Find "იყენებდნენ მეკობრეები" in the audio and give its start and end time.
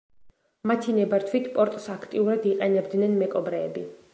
2.53-3.87